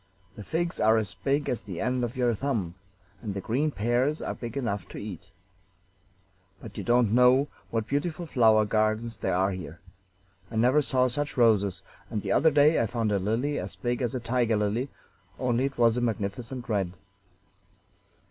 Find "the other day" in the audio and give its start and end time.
12.23-12.81